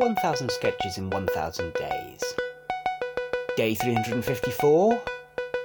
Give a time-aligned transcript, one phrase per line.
[0.00, 2.22] 1000 Sketches in 1000 Days.
[3.58, 5.02] Day 354,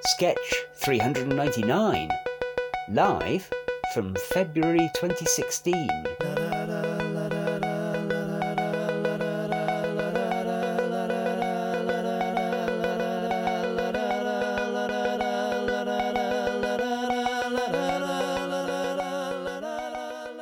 [0.08, 2.10] Sketch 399,
[2.92, 3.50] live
[3.94, 5.74] from February 2016.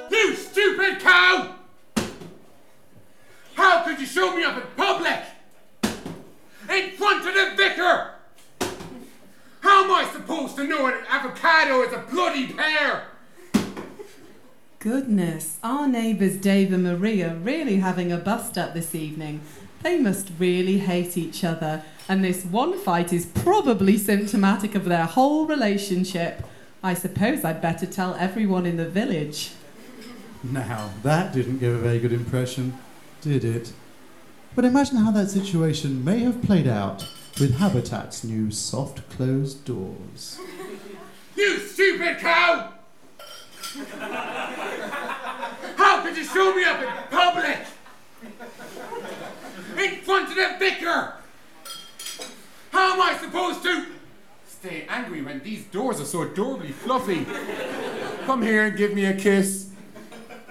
[0.09, 1.52] You stupid cow!
[3.93, 5.19] How could you show me up in public?
[5.83, 8.15] In front of the vicar!
[9.59, 13.03] How am I supposed to know an avocado is a bloody pear?
[14.79, 19.41] Goodness, our neighbours Dave and Maria are really having a bust up this evening.
[19.83, 25.05] They must really hate each other, and this one fight is probably symptomatic of their
[25.05, 26.43] whole relationship.
[26.81, 29.51] I suppose I'd better tell everyone in the village.
[30.43, 32.75] Now, that didn't give a very good impression,
[33.21, 33.71] did it?
[34.55, 37.07] But imagine how that situation may have played out
[37.39, 40.39] with Habitat's new soft closed doors.
[41.35, 42.73] You stupid cow!
[45.75, 47.57] How could you show me up in public?
[49.83, 51.15] In front of the vicar!
[52.71, 53.87] How am I supposed to
[54.47, 57.25] stay angry when these doors are so adorably fluffy?
[58.25, 59.72] Come here and give me a kiss.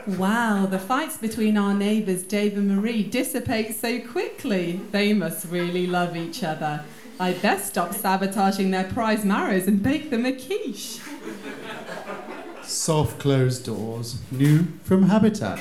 [0.06, 4.80] Wow, the fights between our neighbours Dave and Marie dissipate so quickly.
[4.90, 6.82] They must really love each other.
[7.20, 10.98] I'd best stop sabotaging their prize marrows and bake them a quiche.
[12.64, 15.60] Soft closed doors, new from Habitat.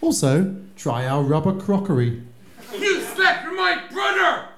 [0.00, 2.22] Also, try our rubber crockery.
[2.76, 4.49] You slept with my brother!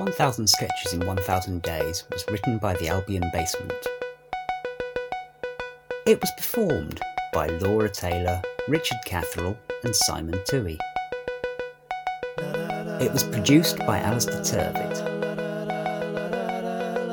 [0.00, 3.86] One Thousand Sketches in 1000 Days was written by the Albion Basement.
[6.06, 7.02] It was performed
[7.34, 10.78] by Laura Taylor, Richard Catherall, and Simon Toohey.
[13.02, 14.94] It was produced by Alistair Turvitt.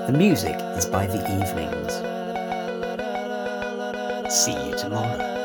[0.08, 1.94] The music is by The Evenings.
[4.34, 5.37] See you tomorrow.